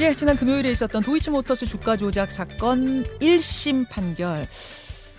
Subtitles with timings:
[0.00, 4.48] 예, 지난 금요일에 있었던 도이치모터스 주가 조작 사건 1심 판결.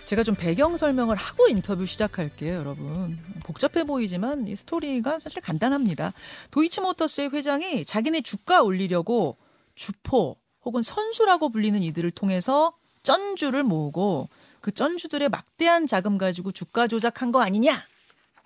[0.06, 3.16] 제가 좀 배경 설명을 하고 인터뷰 시작할게요, 여러분.
[3.44, 6.14] 복잡해 보이지만 이 스토리가 사실 간단합니다.
[6.50, 9.36] 도이치모터스의 회장이 자기네 주가 올리려고
[9.76, 12.72] 주포 혹은 선수라고 불리는 이들을 통해서
[13.04, 14.30] 쩐주를 모으고
[14.60, 17.80] 그 쩐주들의 막대한 자금 가지고 주가 조작한 거 아니냐?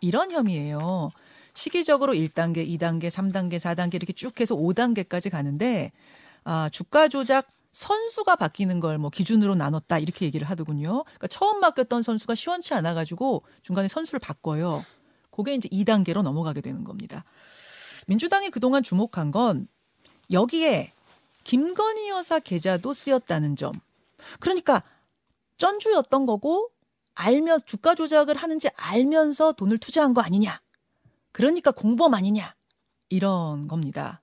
[0.02, 1.12] 이런 혐의예요.
[1.54, 5.92] 시기적으로 1단계, 2단계, 3단계, 4단계 이렇게 쭉 해서 5단계까지 가는데
[6.46, 11.02] 아, 주가 조작 선수가 바뀌는 걸 뭐 기준으로 나눴다 이렇게 얘기를 하더군요.
[11.04, 14.84] 그러니까 처음 맡겼던 선수가 시원치 않아 가지고 중간에 선수를 바꿔요.
[15.30, 17.24] 그게 이제 2단계로 넘어가게 되는 겁니다.
[18.06, 19.68] 민주당이 그동안 주목한 건
[20.30, 20.92] 여기에
[21.44, 23.72] 김건희 여사 계좌도 쓰였다는 점.
[24.40, 24.82] 그러니까
[25.58, 26.70] 쩐주였던 거고
[27.14, 30.60] 알면 주가 조작을 하는지 알면서 돈을 투자한 거 아니냐.
[31.32, 32.54] 그러니까 공범 아니냐.
[33.08, 34.22] 이런 겁니다.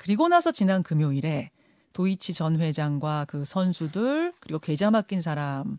[0.00, 1.50] 그리고 나서 지난 금요일에
[1.92, 5.78] 도이치 전 회장과 그 선수들 그리고 계좌 맡긴 사람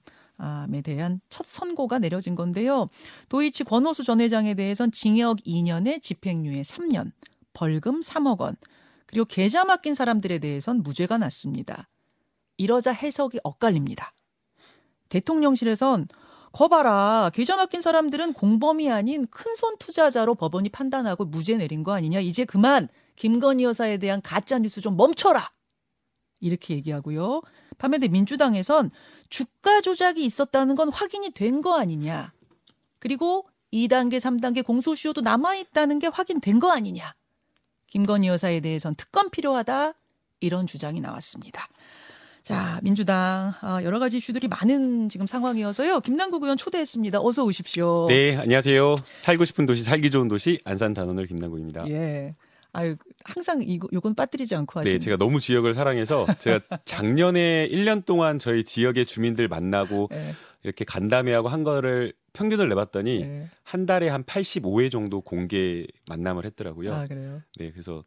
[0.73, 2.90] 에 대한 첫 선고가 내려진 건데요.
[3.30, 7.12] 도이치 권호수 전 회장에 대해선 징역 2년에 집행유예 3년,
[7.54, 8.56] 벌금 3억 원,
[9.08, 11.90] 그리고 계좌 맡긴 사람들에 대해선 무죄가 났습니다.
[12.58, 14.14] 이러자 해석이 엇갈립니다.
[15.10, 16.08] 대통령실에선
[16.52, 22.45] 거봐라 계좌 맡긴 사람들은 공범이 아닌 큰손 투자자로 법원이 판단하고 무죄 내린 거 아니냐 이제
[22.45, 22.88] 그만
[23.22, 25.52] 김건희 여사에 대한 가짜 뉴스 좀 멈춰라
[26.39, 27.41] 이렇게 얘기하고요
[27.77, 28.89] 반면에 민주당에선
[29.30, 32.33] 주가 조작이 있었다는 건 확인이 된 거 아니냐
[32.97, 37.14] 그리고 2단계 3단계 공소시효도 남아있다는 게 확인된 거 아니냐
[37.86, 39.94] 김건희 여사에 대해선 특검 필요하다
[40.39, 41.67] 이런 주장이 나왔습니다.
[42.42, 45.99] 자, 민주당 아, 여러 가지 이슈들이 많은 지금 상황이어서요.
[45.99, 47.22] 김남국 의원 초대했습니다.
[47.22, 48.08] 어서 오십시오.
[48.08, 48.95] 네, 안녕하세요.
[49.22, 51.88] 살고 싶은 도시, 살기 좋은 도시 안산 단원을 김남국입니다.
[51.89, 52.33] 예.
[52.73, 54.97] 아유, 항상 이거 요건 빠뜨리지 않고 하시는.
[54.97, 60.33] 네, 제가 너무 지역을 사랑해서 제가 작년에 1년 동안 저희 지역의 주민들 만나고 네.
[60.64, 63.49] 이렇게 간담회하고 한 거를 평균을 내봤더니 네.
[63.64, 66.93] 한 달에 한 85회 정도 공개 만남을 했더라고요.
[66.93, 67.42] 아, 그래요?
[67.58, 68.04] 네, 그래서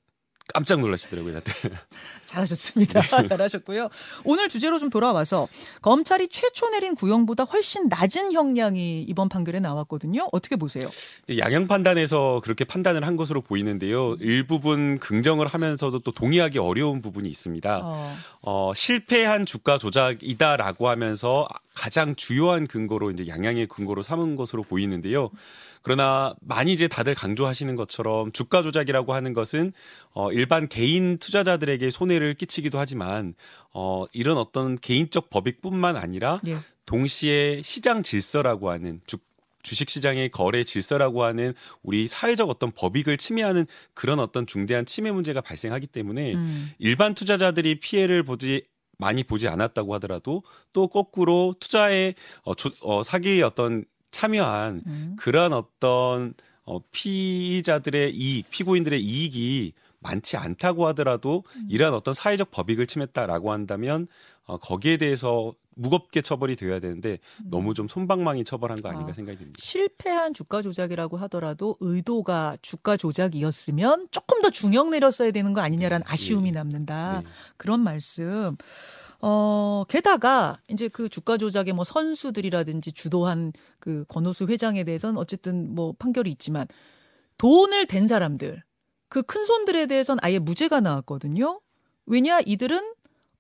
[0.53, 1.55] 깜짝 놀라시더라고요, 다들.
[2.27, 3.01] 잘하셨습니다.
[3.01, 3.29] 네.
[3.29, 3.89] 잘하셨고요.
[4.25, 5.49] 오늘 주제로 좀 돌아와서
[5.81, 10.29] 검찰이 최초 내린 구형보다 훨씬 낮은 형량이 이번 판결에 나왔거든요.
[10.33, 10.91] 어떻게 보세요?
[11.37, 14.17] 양형 판단에서 그렇게 판단을 한 것으로 보이는데요.
[14.21, 17.81] 일부분 긍정을 하면서도 또 동의하기 어려운 부분이 있습니다.
[17.83, 18.17] 어.
[18.43, 25.31] 어, 실패한 주가 조작이다라고 하면서 가장 주요한 근거로 이제 양양의 근거로 삼은 것으로 보이는데요.
[25.85, 29.75] 그러나 많이 이제 다들 강조하시는 것처럼 주가 조작이라고 하는 것은
[30.13, 33.35] 어 일반 개인 투자자들에게 손해를 끼치기도 하지만
[33.75, 36.59] 어 이런 어떤 개인적 법익뿐만 아니라 예.
[36.87, 39.19] 동시에 시장 질서라고 하는 주
[39.63, 45.41] 주식 시장의 거래 질서라고 하는 우리 사회적 어떤 법익을 침해하는 그런 어떤 중대한 침해 문제가
[45.43, 46.71] 발생하기 때문에 음.
[46.79, 48.65] 일반 투자자들이 피해를 보지
[48.99, 55.17] 많이 보지 않았다고 하더라도 또 거꾸로 투자에 어, 조, 어 사기의 어떤 참여한 음.
[55.19, 61.67] 그러한 어떤 어 피의자들의 이익, 피고인들의 이익이 많지 않다고 하더라도 음.
[61.69, 64.07] 이러한 어떤 사회적 법익을 침했다라고 한다면
[64.47, 67.51] 어, 거기에 대해서 무겁게 처벌이 되어야 되는데 음.
[67.51, 69.59] 너무 좀 손방망이 처벌한 거 아닌가 아, 생각이 듭니다.
[69.61, 76.13] 실패한 주가 조작이라고 하더라도 의도가 주가 조작이었으면 조금 더 중형 내렸어야 되는 거 아니냐라는 네.
[76.13, 76.59] 아쉬움이 네.
[76.59, 77.23] 남는다.
[77.25, 77.31] 네.
[77.57, 78.57] 그런 말씀.
[79.21, 85.95] 어, 게다가 이제 그 주가 조작의 뭐 선수들이라든지 주도한 그 권호수 회장에 대해서는 어쨌든 뭐
[85.99, 86.67] 판결이 있지만
[87.39, 88.63] 돈을 댄 사람들
[89.09, 91.61] 그 큰 손들에 대해서는 아예 무죄가 나왔거든요.
[92.07, 92.94] 왜냐 이들은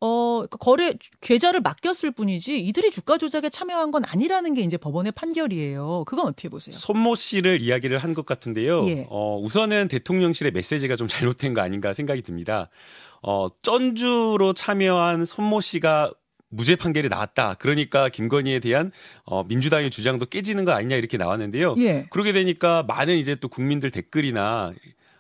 [0.06, 0.92] 어, 그러니까 거래
[1.22, 6.04] 계좌를 맡겼을 뿐이지 이들이 주가 조작에 참여한 건 아니라는 게 이제 법원의 판결이에요.
[6.06, 6.76] 그건 어떻게 보세요?
[6.76, 8.87] 손모 씨를 이야기를 한 것 같은데요.
[8.88, 9.06] 예.
[9.09, 12.69] 어, 우선은 대통령실의 메시지가 좀 잘못된 거 아닌가 생각이 듭니다.
[13.22, 16.12] 어, 쩐주로 참여한 손모 씨가
[16.50, 17.54] 무죄 판결이 나왔다.
[17.54, 18.93] 그러니까 김건희에 대한
[19.25, 21.75] 어, 민주당의 주장도 깨지는 거 아니냐 이렇게 나왔는데요.
[21.78, 22.06] 예.
[22.10, 24.72] 그러게 되니까 많은 이제 또 국민들 댓글이나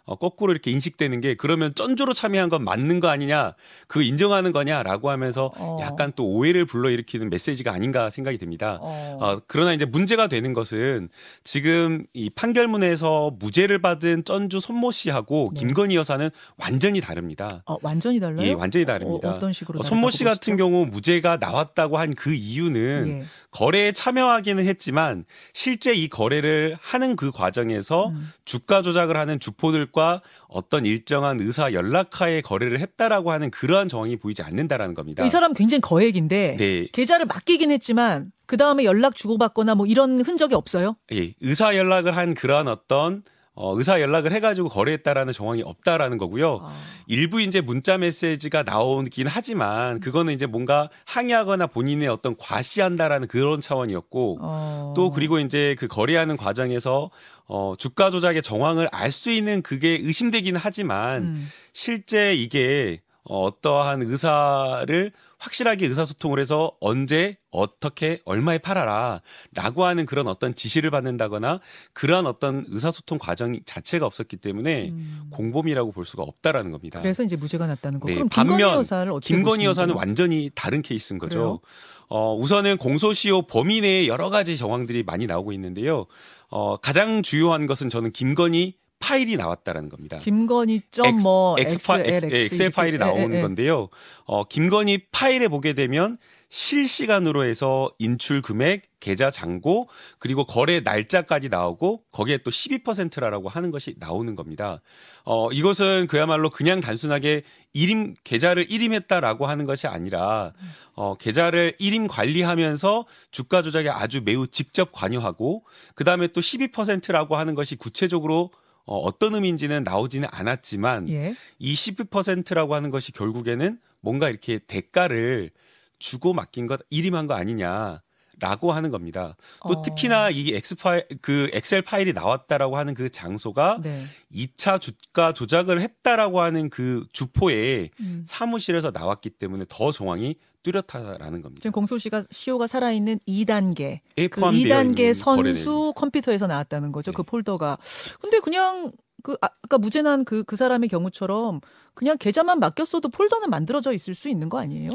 [0.04, 3.54] 어, 거꾸로 이렇게 인식되는 게 그러면 쩐주로 참여한 건 맞는 거 아니냐,
[3.86, 5.78] 그 인정하는 거냐라고 하면서 어.
[5.82, 8.78] 약간 또 오해를 불러일으키는 메시지가 아닌가 생각이 듭니다.
[8.80, 9.18] 어.
[9.20, 9.40] 어.
[9.46, 11.10] 그러나 이제 문제가 되는 것은
[11.44, 15.60] 지금 이 판결문에서 무죄를 받은 쩐주 손모 씨하고 네.
[15.60, 17.62] 김건희 여사는 완전히 다릅니다.
[17.66, 18.46] 어, 완전히 달라요?
[18.46, 19.30] 예, 완전히 다릅니다.
[19.30, 19.82] 어, 떤 식으로?
[19.82, 23.24] 손모 씨 같은 경우 무죄가 나왔다고 한 그 이유는 예.
[23.50, 28.30] 거래에 참여하기는 했지만 실제 이 거래를 하는 그 과정에서 음.
[28.44, 34.42] 주가 조작을 하는 주포들 과 어떤 일정한 의사 연락하에 거래를 했다라고 하는 그러한 정황이 보이지
[34.42, 35.24] 않는다라는 겁니다.
[35.24, 36.88] 이 사람 굉장히 거액인데 네.
[36.92, 40.96] 계좌를 맡기긴 했지만 그 다음에 연락 주고받거나 뭐 이런 흔적이 없어요?
[41.12, 43.22] 예, 의사 연락을 한 그러한 어떤
[43.56, 46.60] 어, 의사 연락을 해가지고 거래했다라는 정황이 없다라는 거고요.
[46.62, 46.74] 아.
[47.06, 54.38] 일부 이제 문자 메시지가 나오긴 하지만 그거는 이제 뭔가 항의하거나 본인의 어떤 과시한다라는 그런 차원이었고
[54.40, 54.94] 어.
[54.96, 57.10] 또 그리고 이제 그 거래하는 과정에서
[57.46, 61.48] 어, 주가 조작의 정황을 알 수 있는 그게 의심되기는 하지만 음.
[61.72, 65.12] 실제 이게 어, 어떠한 의사를
[65.44, 69.20] 확실하게 의사소통을 해서 언제 어떻게 얼마에 팔아라
[69.52, 71.60] 라고 하는 그런 어떤 지시를 받는다거나
[71.92, 75.28] 그러한 어떤 의사소통 과정 자체가 없었기 때문에 음.
[75.30, 77.02] 공범이라고 볼 수가 없다라는 겁니다.
[77.02, 78.08] 그래서 이제 무죄가 났다는 거.
[78.08, 81.36] 네, 그럼 김건희 여사를 어떻게 김건희 여사는 완전히 다른 케이스인 거죠.
[81.36, 81.60] 그래요?
[82.08, 86.06] 어, 우선은 공소시효 범위 내에 여러 가지 정황들이 많이 나오고 있는데요.
[86.48, 90.18] 어, 가장 주요한 것은 저는 김건희 파일이 나왔다라는 겁니다.
[90.18, 93.42] 김건희 점뭐 엑셀 파일이 나오는 에, 에, 에.
[93.42, 93.90] 건데요.
[94.24, 96.16] 어, 김건희 파일에 보게 되면
[96.48, 99.88] 실시간으로 해서 인출 금액, 계좌 잔고,
[100.20, 104.80] 그리고 거래 날짜까지 나오고 거기에 또 12%라고 하는 것이 나오는 겁니다.
[105.24, 107.42] 어, 이것은 그야말로 그냥 단순하게
[107.72, 110.52] 일임 계좌를 일임했다라고 하는 것이 아니라
[110.94, 115.64] 어, 계좌를 일임 관리하면서 주가 조작에 아주 매우 직접 관여하고
[115.96, 118.52] 그다음에 또 12%라고 하는 것이 구체적으로
[118.86, 121.34] 어, 어떤 의미인지는 나오지는 않았지만 예.
[121.58, 125.50] 이 12%라고 하는 것이 결국에는 뭔가 이렇게 대가를
[125.98, 128.02] 주고 맡긴 것 일임한 거 아니냐.
[128.40, 129.36] 라고 하는 겁니다.
[129.62, 129.82] 또 어.
[129.82, 134.04] 특히나 이 엑스 파일 그 엑셀 파일이 나왔다라고 하는 그 장소가 네.
[134.34, 138.24] 2차 주가 조작을 했다라고 하는 그 주포에 음.
[138.26, 140.34] 사무실에서 나왔기 때문에 더 정황이
[140.64, 141.60] 뚜렷하다라는 겁니다.
[141.60, 147.12] 지금 공소시가 시효가 살아있는 2단계 그 2단계 선수 컴퓨터에서 나왔다는 거죠.
[147.12, 147.16] 네.
[147.16, 147.78] 그 폴더가.
[148.20, 148.90] 근데 그냥
[149.22, 151.60] 그 아, 아까 무죄난 그, 그 사람의 경우처럼
[151.94, 154.90] 그냥 계좌만 맡겼어도 폴더는 만들어져 있을 수 있는 거 아니에요?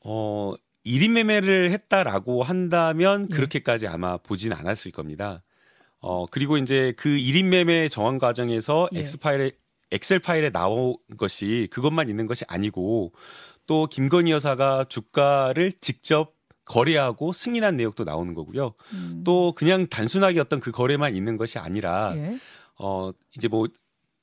[0.00, 3.34] 어, 1인 매매를 했다라고 한다면 예.
[3.34, 5.42] 그렇게까지 아마 보진 않았을 겁니다.
[6.00, 9.00] 어, 그리고 이제 그 1인 매매 정황 과정에서 예.
[9.00, 9.52] 엑스 파일에
[9.92, 13.12] 엑셀 파일에 나온 것이 그것만 있는 것이 아니고
[13.70, 16.34] 또 김건희 여사가 주가를 직접
[16.64, 18.74] 거래하고 승인한 내역도 나오는 거고요.
[18.94, 19.22] 음.
[19.24, 22.40] 또 그냥 단순하게 어떤 그 거래만 있는 것이 아니라 예.
[22.80, 23.68] 어 이제 뭐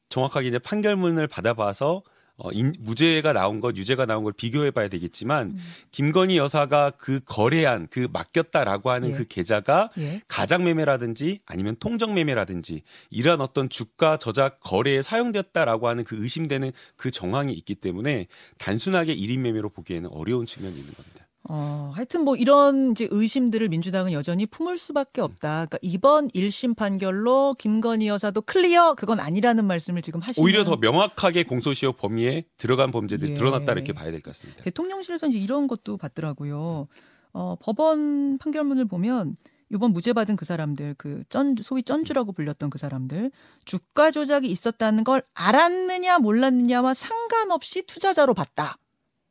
[0.09, 2.03] 정확하게 이제 판결문을 받아봐서
[2.37, 5.59] 어, 인, 무죄가 나온 것, 유죄가 나온 걸 비교해 봐야 되겠지만, 음.
[5.91, 9.13] 김건희 여사가 그 거래한, 그 맡겼다라고 하는 예.
[9.13, 10.21] 그 계좌가 예.
[10.27, 17.09] 가장 매매라든지 아니면 통정 매매라든지 이러한 어떤 주가 조작 거래에 사용되었다라고 하는 그 의심되는 그
[17.09, 18.27] 정황이 있기 때문에
[18.59, 21.16] 단순하게 1인 매매로 보기에는 어려운 측면이 있는 겁니다.
[21.49, 25.49] 어, 하여튼 뭐 이런 이제 의심들을 민주당은 여전히 품을 수밖에 없다.
[25.67, 31.43] 그러니까 이번 1심 판결로 김건희 여사도 clear 그건 아니라는 말씀을 지금 하시는 오히려 더 명확하게
[31.45, 33.35] 공소시효 범위에 들어간 범죄들이 예.
[33.35, 34.61] 드러났다 이렇게 봐야 될 것 같습니다.
[34.61, 36.87] 대통령실에서 이제 이런 것도 봤더라고요.
[37.33, 39.37] 어, 법원 판결문을 보면
[39.69, 43.31] 이번 무죄 받은 그 사람들 그 쩐, 소위 쩐주라고 불렸던 그 사람들
[43.65, 48.77] 주가 조작이 있었다는 걸 알았느냐 몰랐느냐와 상관없이 투자자로 봤다.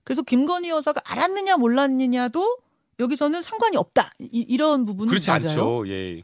[0.07, 2.59] 그래서 김건희 여사가 알았느냐 몰랐느냐도
[3.01, 4.13] 여기서는 상관이 없다.
[4.21, 5.49] 이, 런 부분은 그렇지 맞아요?
[5.49, 5.89] 않죠.
[5.89, 6.23] 예.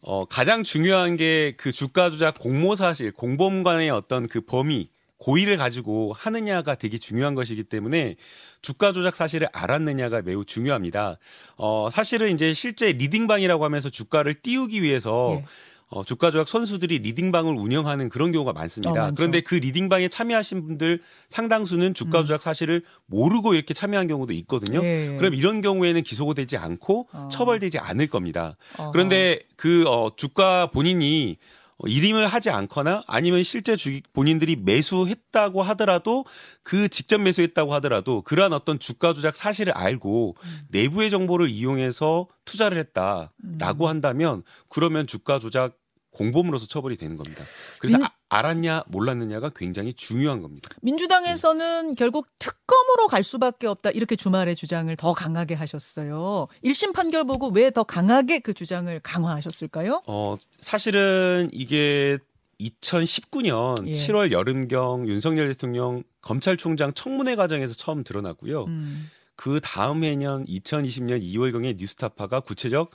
[0.00, 4.88] 어, 가장 중요한 게 그 주가 조작 공모 사실, 공범간의 어떤 그 범위,
[5.18, 8.16] 고의를 가지고 하느냐가 되게 중요한 것이기 때문에
[8.62, 11.18] 주가 조작 사실을 알았느냐가 매우 중요합니다.
[11.56, 15.44] 어, 사실은 이제 실제 리딩방이라고 하면서 주가를 띄우기 위해서 예.
[15.90, 19.08] 어, 주가 조작 선수들이 리딩방을 운영하는 그런 경우가 많습니다.
[19.08, 22.24] 어, 그런데 그 리딩방에 참여하신 분들 상당수는 주가 음.
[22.24, 24.82] 조작 사실을 모르고 이렇게 참여한 경우도 있거든요.
[24.82, 25.16] 예, 예.
[25.16, 27.28] 그럼 이런 경우에는 기소가 되지 않고 어.
[27.32, 28.56] 처벌되지 않을 겁니다.
[28.78, 28.92] 어허.
[28.92, 31.38] 그런데 그 어, 주가 본인이
[31.86, 36.24] 일임을 하지 않거나 아니면 실제 주 본인들이 매수했다고 하더라도
[36.64, 40.58] 그 직접 매수했다고 하더라도 그러한 어떤 주가 조작 사실을 알고 음.
[40.70, 43.88] 내부의 정보를 이용해서 투자를 했다라고 음.
[43.88, 45.77] 한다면 그러면 주가 조작
[46.10, 47.42] 공범으로서 처벌이 되는 겁니다.
[47.80, 48.06] 그래서 민...
[48.06, 50.68] 아, 알았냐 몰랐느냐가 굉장히 중요한 겁니다.
[50.82, 51.94] 민주당에서는 네.
[51.96, 56.48] 결국 특검으로 갈 수밖에 없다 이렇게 주말에 주장을 더 강하게 하셨어요.
[56.64, 60.02] 1심 판결 보고 왜 더 강하게 그 주장을 강화하셨을까요?
[60.06, 62.18] 어, 사실은 이게
[62.60, 63.92] 2019년 예.
[63.92, 68.64] 7월 여름경 윤석열 대통령 검찰총장 청문회 과정에서 처음 드러났고요.
[68.64, 69.10] 음.
[69.36, 72.90] 그 다음 해년 2020년 2월경에 뉴스타파가 구체적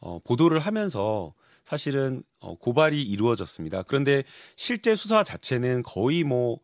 [0.00, 1.32] 어, 보도를 하면서
[1.66, 3.82] 사실은 어, 고발이 이루어졌습니다.
[3.82, 4.22] 그런데
[4.54, 6.60] 실제 수사 자체는 거의 뭐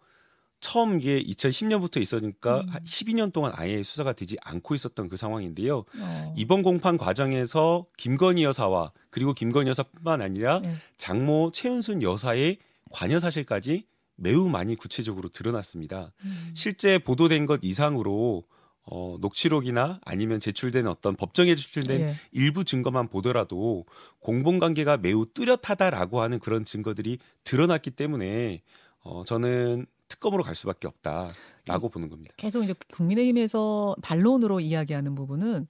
[0.61, 2.71] 처음 이게 2010년부터 있었으니까 음.
[2.85, 5.85] 12년 동안 아예 수사가 되지 않고 있었던 그 상황인데요.
[5.99, 6.35] 어.
[6.39, 10.73] 이번 공판 과정에서 김건희 여사와 그리고 김건희 여사뿐만 아니라 네.
[10.99, 12.59] 장모 최은순 여사의
[12.93, 16.13] 관여 사실까지 매우 많이 구체적으로 드러났습니다.
[16.25, 16.53] 음.
[16.55, 18.45] 실제 보도된 것 이상으로
[18.85, 22.15] 어, 녹취록이나 아니면 제출된 어떤 법정에 제출된 예.
[22.33, 23.87] 일부 증거만 보더라도
[24.21, 28.63] 공범 관계가 매우 뚜렷하다라고 하는 그런 증거들이 드러났기 때문에
[29.01, 32.35] 어, 저는 특검으로 갈 수밖에 없다라고 보는 겁니다.
[32.37, 35.67] 계속 이제 국민의힘에서 반론으로 이야기하는 부분은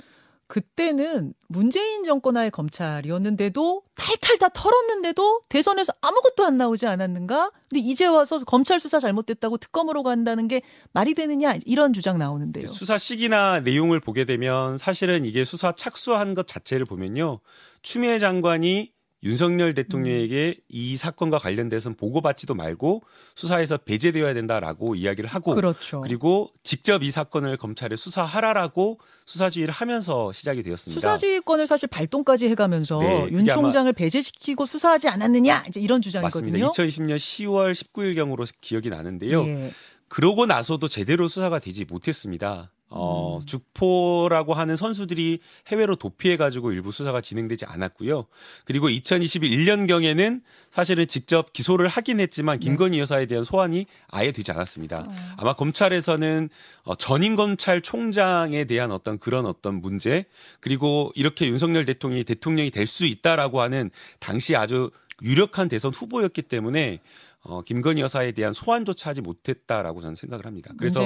[0.47, 7.51] 그때는 문재인 정권하의 검찰이었는데도 탈탈 다 털었는데도 대선에서 아무것도 안 나오지 않았는가?
[7.71, 12.69] 근데 이제 와서 검찰 수사 잘못됐다고 특검으로 간다는 게 말이 되느냐 이런 주장 나오는데요.
[12.69, 17.41] 수사 시기나 내용을 보게 되면 사실은 이게 수사 착수한 것 자체를 보면요.
[17.83, 18.93] 추미애 장관이
[19.25, 20.63] 윤석열 대통령에게 음.
[20.69, 23.03] 이 사건과 관련돼서는 보고받지도 말고
[23.37, 26.01] 수사에서 배제되어야 된다라고 이야기를 하고 그렇죠.
[26.01, 30.93] 그리고 직접 이 사건을 검찰에 수사하라라고 수사지휘를 하면서 시작이 되었습니다.
[30.93, 36.67] 수사지휘권을 사실 발동까지 해가면서 네, 윤 총장을 배제시키고 수사하지 않았느냐 이제 이런 주장이거든요.
[36.67, 36.69] 맞습니다.
[36.69, 39.45] 2020년 10월 19일 경으로 기억이 나는데요.
[39.47, 39.73] 예.
[40.09, 42.71] 그러고 나서도 제대로 수사가 되지 못했습니다.
[42.95, 43.47] 어, 음.
[43.47, 48.27] 주포라고 하는 선수들이 해외로 도피해가지고 일부 수사가 진행되지 않았고요.
[48.65, 52.67] 그리고 2021년경에는 사실은 직접 기소를 하긴 했지만 네.
[52.67, 55.07] 김건희 여사에 대한 소환이 아예 되지 않았습니다.
[55.09, 55.15] 어.
[55.39, 56.51] 아마 검찰에서는
[56.85, 60.27] 어, 전임 검찰총장에 대한 어떤 그런 어떤 문제
[60.61, 64.91] 그리고 이렇게 윤석열 대통령이 대통령이 될 수 있다라고 하는 당시 아주
[65.23, 67.01] 유력한 대선 후보였기 때문에
[67.45, 70.73] 어, 김건희 여사에 대한 소환조차 하지 못했다라고 저는 생각을 합니다.
[70.79, 71.01] 그래서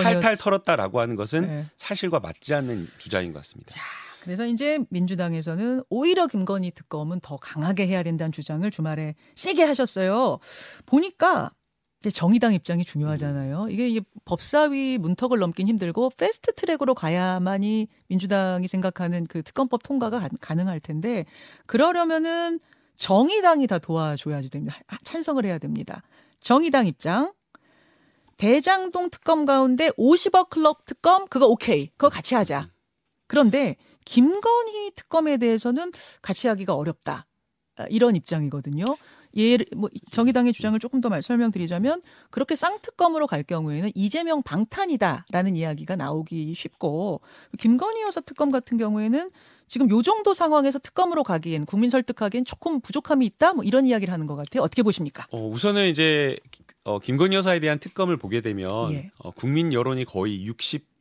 [0.00, 1.66] 탈탈 털었다라고 하는 것은 네.
[1.76, 3.70] 사실과 맞지 않는 주장인 것 같습니다.
[3.70, 3.80] 자,
[4.20, 10.38] 그래서 이제 민주당에서는 오히려 김건희 특검은 더 강하게 해야 된다는 주장을 주말에 세게 하셨어요.
[10.86, 11.50] 보니까
[12.00, 13.68] 이제 정의당 입장이 중요하잖아요.
[13.70, 20.80] 이게, 이게 법사위 문턱을 넘긴 힘들고 패스트 트랙으로 가야만이 민주당이 생각하는 그 특검법 통과가 가능할
[20.80, 21.24] 텐데
[21.66, 22.60] 그러려면은
[22.96, 24.76] 정의당이 다 도와줘야 됩니다.
[25.04, 26.02] 찬성을 해야 됩니다.
[26.40, 27.32] 정의당 입장.
[28.36, 31.88] 대장동 특검 가운데 50억 클럽 특검 그거 오케이.
[31.88, 32.68] 그거 같이 하자.
[33.26, 37.26] 그런데 김건희 특검에 대해서는 같이 하기가 어렵다.
[37.76, 38.84] 아, 이런 입장이거든요.
[39.36, 45.96] 예, 뭐 정의당의 주장을 조금 더 말 설명드리자면 그렇게 쌍특검으로 갈 경우에는 이재명 방탄이다라는 이야기가
[45.96, 47.20] 나오기 쉽고
[47.58, 49.30] 김건희 여사 특검 같은 경우에는
[49.68, 54.26] 지금 요 정도 상황에서 특검으로 가기엔 국민 설득하기엔 조금 부족함이 있다 뭐 이런 이야기를 하는
[54.26, 54.62] 것 같아요.
[54.62, 55.26] 어떻게 보십니까?
[55.30, 56.36] 어, 우선은 이제
[56.84, 59.10] 어, 김건희 여사에 대한 특검을 보게 되면 예.
[59.18, 60.91] 어, 국민 여론이 거의 60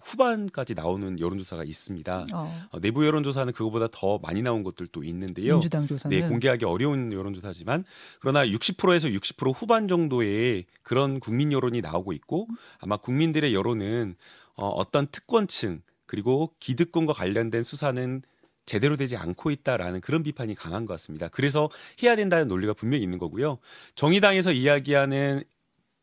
[0.00, 2.26] 후반까지 나오는 여론조사가 있습니다.
[2.32, 2.68] 어.
[2.70, 5.54] 어, 내부 여론조사는 그거보다 더 많이 나온 것들도 있는데요.
[5.54, 7.84] 민주당 조사는 네, 공개하기 어려운 여론조사지만
[8.20, 14.16] 그러나 60%에서 60% 후반 정도의 그런 국민 여론이 나오고 있고 아마 국민들의 여론은
[14.56, 18.22] 어, 어떤 특권층 그리고 기득권과 관련된 수사는
[18.64, 21.28] 제대로 되지 않고 있다라는 그런 비판이 강한 것 같습니다.
[21.28, 21.68] 그래서
[22.02, 23.58] 해야 된다는 논리가 분명히 있는 거고요.
[23.94, 25.42] 정의당에서 이야기하는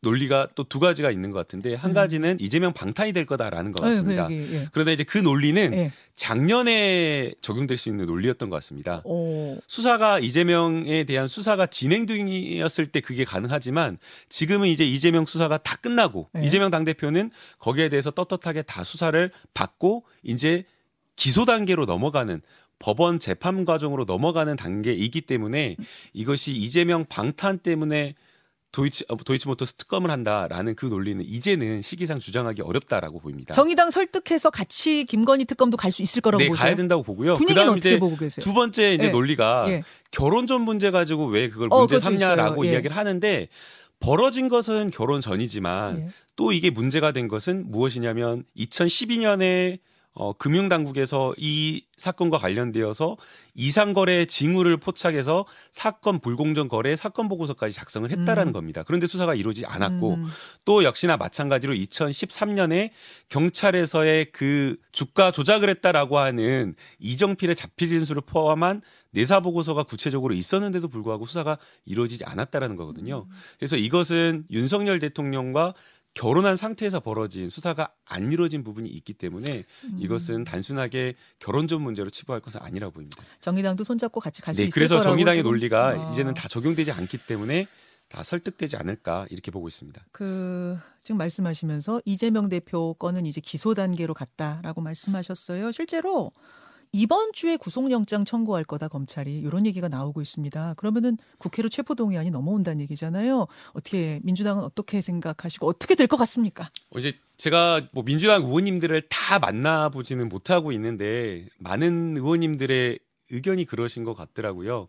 [0.02, 1.94] 논리가 또 두 가지가 있는 것 같은데 한 음.
[1.94, 4.28] 가지는 이재명 방탄이 될 거다라는 것 어, 같습니다.
[4.28, 4.68] 네, 예.
[4.72, 5.92] 그런데 이제 그 논리는 예.
[6.14, 9.02] 작년에 적용될 수 있는 논리였던 것 같습니다.
[9.04, 9.58] 오.
[9.66, 16.28] 수사가 이재명에 대한 수사가 진행 중이었을 때 그게 가능하지만 지금은 이제 이재명 수사가 다 끝나고
[16.38, 16.44] 예.
[16.44, 20.64] 이재명 당 대표는 거기에 대해서 떳떳하게 다 수사를 받고 이제
[21.16, 22.40] 기소 단계로 넘어가는
[22.78, 25.76] 법원 재판 과정으로 넘어가는 단계이기 때문에
[26.14, 28.14] 이것이 이재명 방탄 때문에
[28.72, 33.52] 도이치 어, 도이치모터스 특검을 한다라는 그 논리는 이제는 시기상 주장하기 어렵다라고 보입니다.
[33.52, 36.62] 정의당 설득해서 같이 김건희 특검도 갈 수 있을 거라고 네, 보세요?
[36.66, 37.34] 가야 된다고 보고요.
[37.34, 38.44] 분위기는 어떻게 보고 계세요?
[38.44, 39.10] 두 번째 이제 네.
[39.10, 39.82] 논리가 네.
[40.12, 42.72] 결혼 전 문제 가지고 왜 그걸 어, 문제 삼냐라고 예.
[42.72, 43.48] 이야기를 하는데
[43.98, 46.08] 벌어진 것은 결혼 전이지만 예.
[46.36, 49.80] 또 이게 문제가 된 것은 무엇이냐면 2012년에
[50.20, 53.16] 어, 금융당국에서 이 사건과 관련되어서
[53.54, 58.52] 이상거래 징후를 포착해서 사건 불공정 거래 사건 보고서까지 작성을 했다라는 음.
[58.52, 58.82] 겁니다.
[58.86, 60.26] 그런데 수사가 이루어지지 않았고 음.
[60.66, 62.90] 또 역시나 마찬가지로 2013년에
[63.30, 71.24] 경찰에서의 그 주가 조작을 했다라고 하는 이정필의 자필 진술을 포함한 내사 보고서가 구체적으로 있었는데도 불구하고
[71.24, 73.24] 수사가 이루어지지 않았다라는 거거든요.
[73.26, 73.34] 음.
[73.58, 75.72] 그래서 이것은 윤석열 대통령과
[76.14, 79.96] 결혼한 상태에서 벌어진 수사가 안 이루어진 부분이 있기 때문에 음.
[79.98, 83.22] 이것은 단순하게 결혼 전 문제로 치부할 것은 아니라 보입니다.
[83.40, 86.10] 정의당도 손잡고 같이 갈수 네, 있을 그래서 정의당의 논리가 아.
[86.10, 87.66] 이제는 다 적용되지 않기 때문에
[88.08, 90.04] 다 설득되지 않을까 이렇게 보고 있습니다.
[90.10, 95.70] 그 지금 말씀하시면서 이재명 대표 건은 이제 기소 단계로 갔다라고 말씀하셨어요.
[95.70, 96.32] 실제로
[96.92, 100.74] 이번 주에 구속영장 청구할 거다 검찰이 이런 얘기가 나오고 있습니다.
[100.74, 103.46] 그러면은 국회로 체포동의안이 넘어온다는 얘기잖아요.
[103.74, 106.70] 어떻게 민주당은 어떻게 생각하시고 어떻게 될 것 같습니까?
[106.90, 112.98] 어, 이제 제가 뭐 민주당 의원님들을 다 만나보지는 못하고 있는데 많은 의원님들의
[113.30, 114.88] 의견이 그러신 것 같더라고요.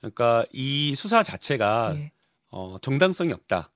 [0.00, 2.12] 그러니까 이 수사 자체가 네.
[2.50, 3.70] 어, 정당성이 없다.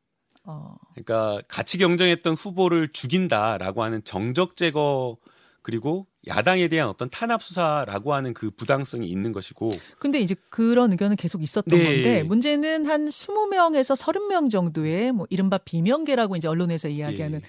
[0.44, 0.76] 어.
[0.94, 5.18] 그러니까 같이 경쟁했던 후보를 죽인다라고 하는 정적 제거
[5.66, 9.72] 그리고 야당에 대한 어떤 탄압 수사라고 하는 그 부당성이 있는 것이고.
[9.98, 11.84] 근데 이제 그런 의견은 계속 있었던 네.
[11.84, 17.48] 건데 문제는 한 20명에서 30명 정도의 뭐 이른바 비명계라고 이제 언론에서 이야기하는 네.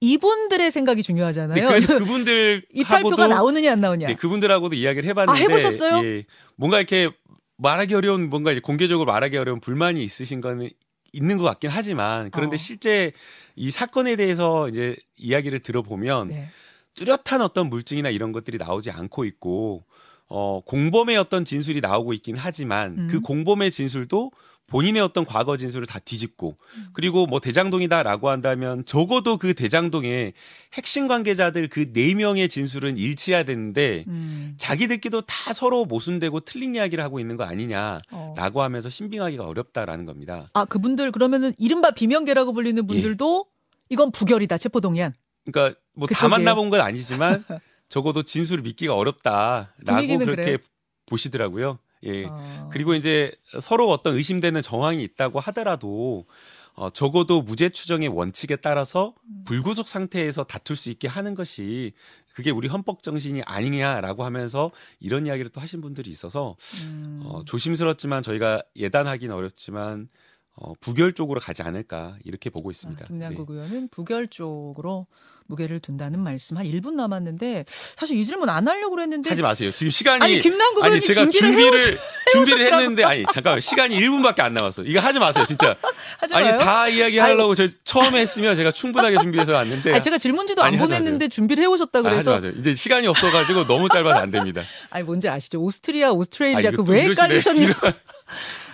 [0.00, 1.70] 이분들의 생각이 중요하잖아요.
[1.70, 4.08] 네, 그분들 이탈표가 나오느냐 안 나오냐.
[4.08, 6.04] 네, 그분들하고도 이야기를 해봤는데 아, 해보셨어요?
[6.04, 6.24] 예,
[6.56, 7.08] 뭔가 이렇게
[7.56, 10.68] 말하기 어려운 뭔가 이제 공개적으로 말하기 어려운 불만이 있으신 거는
[11.12, 12.58] 있는 것 같긴 하지만 그런데 어.
[12.58, 13.12] 실제
[13.56, 16.50] 이 사건에 대해서 이제 이야기를 들어보면 네.
[16.94, 19.84] 뚜렷한 어떤 물증이나 이런 것들이 나오지 않고 있고
[20.26, 23.08] 어 공범의 어떤 진술이 나오고 있긴 하지만 음.
[23.10, 24.30] 그 공범의 진술도
[24.66, 26.86] 본인의 어떤 과거 진술을 다 뒤집고 음.
[26.94, 30.32] 그리고 뭐 대장동이다라고 한다면 적어도 그 대장동의
[30.72, 34.54] 핵심 관계자들 그 네 명의 진술은 일치해야 되는데 음.
[34.56, 38.62] 자기들끼리도 다 서로 모순되고 틀린 이야기를 하고 있는 거 아니냐라고 어.
[38.62, 40.46] 하면서 신빙하기가 어렵다라는 겁니다.
[40.54, 43.54] 아 그분들 그러면은 이른바 비명계라고 불리는 분들도 예.
[43.90, 45.12] 이건 부결이다 체포동의안.
[45.44, 47.44] 그러니까 뭐 다 만나본 건 아니지만
[47.88, 49.74] 적어도 진술을 믿기가 어렵다라고
[50.18, 50.58] 그렇게 그래요?
[51.06, 51.78] 보시더라고요.
[52.04, 52.24] 예.
[52.26, 52.68] 어.
[52.72, 56.26] 그리고 이제 서로 어떤 의심되는 정황이 있다고 하더라도
[56.74, 59.44] 어, 적어도 무죄 추정의 원칙에 따라서 음.
[59.44, 61.92] 불구속 상태에서 다툴 수 있게 하는 것이
[62.34, 66.56] 그게 우리 헌법 정신이 아니냐라고 하면서 이런 이야기를 또 하신 분들이 있어서
[66.88, 67.20] 음.
[67.24, 70.08] 어, 조심스럽지만 저희가 예단하기는 어렵지만
[70.56, 73.04] 어, 부결 쪽으로 가지 않을까 이렇게 보고 있습니다.
[73.04, 73.54] 아, 김남국 네.
[73.56, 75.06] 의원은 부결 쪽으로
[75.46, 76.56] 무게를 둔다는 말씀.
[76.56, 79.70] 한 1분 남았는데 사실 이 질문 안 하려고 그랬는데 하지 마세요.
[79.72, 81.98] 지금 시간이 아니 김남국 의원이 제가 준비를, 준비를 해오셨,
[82.32, 84.84] 준비를 했는데 아니 잠깐 시간이 1분밖에 안 남았어.
[84.84, 85.74] 이거 하지 마세요, 진짜.
[86.18, 90.78] 하지 아니 다 이야기하려고 저 처음에 했으면 제가 충분하게 준비해서 왔는데 아니, 제가 질문지도 아니,
[90.78, 92.60] 안 보냈는데 준비를 해오셨다 그래서 아, 하지 마세요.
[92.60, 94.62] 이제 시간이 없어가지고 너무 짧아서 안 됩니다.
[94.88, 95.60] 아니 뭔지 아시죠?
[95.60, 97.88] 오스트리아, 오스트레일리아 그 왜 헷갈리셨냐고.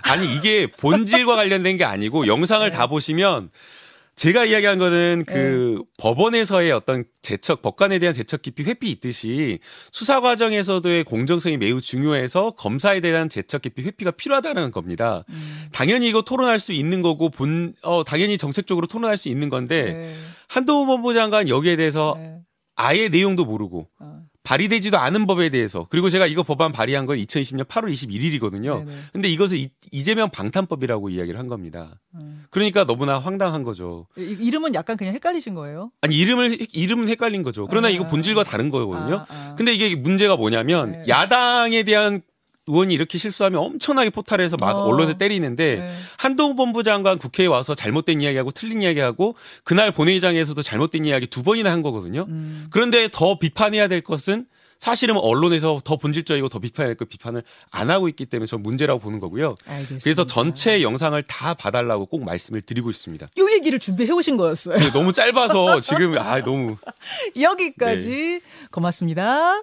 [0.02, 2.76] 아니 이게 본질과 관련된 게 아니고 영상을 네.
[2.76, 3.50] 다 보시면
[4.20, 5.84] 제가 이야기한 거는 그 네.
[5.98, 9.60] 법원에서의 어떤 제척, 법관에 대한 제척 깊이 회피 있듯이
[9.92, 15.24] 수사 과정에서도의 공정성이 매우 중요해서 검사에 대한 제척 깊이 회피가 필요하다는 겁니다.
[15.30, 15.68] 음.
[15.72, 20.14] 당연히 이거 토론할 수 있는 거고 본, 어, 당연히 정책적으로 토론할 수 있는 건데 네.
[20.48, 22.40] 한동훈 법무부 장관 여기에 대해서 네.
[22.76, 24.09] 아예 내용도 모르고 어.
[24.50, 28.84] 발의되지도 않은 법에 대해서 그리고 제가 이거 법안 발의한 건 2020년 8월 21일이거든요.
[28.84, 28.98] 네네.
[29.12, 32.00] 근데 이것을 이, 이재명 방탄법이라고 이야기를 한 겁니다.
[32.16, 32.44] 음.
[32.50, 34.08] 그러니까 너무나 황당한 거죠.
[34.18, 35.92] 이, 이름은 약간 그냥 헷갈리신 거예요?
[36.00, 37.68] 아니 이름을 이름은 헷갈린 거죠.
[37.68, 37.90] 그러나 아.
[37.92, 39.18] 이거 본질과 다른 거거든요.
[39.18, 39.54] 아, 아.
[39.56, 41.04] 근데 이게 문제가 뭐냐면 네.
[41.06, 42.20] 야당에 대한
[42.70, 44.84] 의원이 이렇게 실수하면 엄청나게 포탈해서 막 어.
[44.84, 45.94] 언론에 때리는데 네.
[46.16, 51.82] 한동훈 본부장관 국회에 와서 잘못된 이야기하고 틀린 이야기하고 그날 본회의장에서도 잘못된 이야기 두 번이나 한
[51.82, 52.26] 거거든요.
[52.28, 52.68] 음.
[52.70, 54.46] 그런데 더 비판해야 될 것은
[54.80, 59.54] 사실은 언론에서 더 본질적이고 더될그 비판을 안 하고 있기 때문에 저 문제라고 보는 거고요.
[59.66, 60.02] 알겠습니다.
[60.02, 63.28] 그래서 전체 영상을 다 봐달라고 꼭 말씀을 드리고 싶습니다.
[63.36, 64.78] 이 얘기를 준비해 오신 거였어요.
[64.78, 66.78] 네, 너무 짧아서 지금 아 너무
[67.38, 68.40] 여기까지 네.
[68.70, 69.62] 고맙습니다.